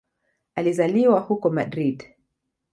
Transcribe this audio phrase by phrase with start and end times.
[0.55, 2.03] Alizaliwa huko Madrid.